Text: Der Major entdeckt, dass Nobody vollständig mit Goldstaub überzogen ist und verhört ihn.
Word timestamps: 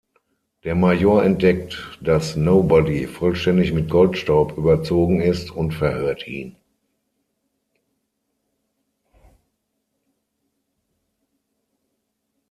Der 0.63 0.73
Major 0.73 1.23
entdeckt, 1.23 1.99
dass 2.01 2.35
Nobody 2.35 3.05
vollständig 3.05 3.71
mit 3.71 3.87
Goldstaub 3.87 4.57
überzogen 4.57 5.21
ist 5.21 5.51
und 5.51 5.75
verhört 5.75 6.27
ihn. 6.27 6.55